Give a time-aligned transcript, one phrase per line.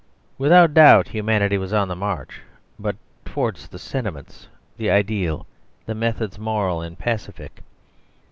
[0.39, 2.41] Without doubt Humanity was on the march,
[2.79, 5.45] but towards the sentiments, the ideal,
[5.85, 7.61] the methods moral and pacific.